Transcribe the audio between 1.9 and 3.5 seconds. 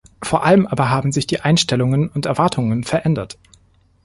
und Erwartungen verändert.